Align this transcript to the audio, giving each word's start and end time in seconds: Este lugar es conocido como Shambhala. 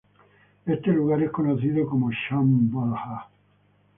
Este 0.65 0.89
lugar 0.91 1.21
es 1.21 1.29
conocido 1.29 1.85
como 1.87 2.09
Shambhala. 2.09 3.27